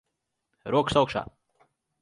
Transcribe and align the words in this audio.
Rokas 0.77 0.99
augšā. 1.03 1.25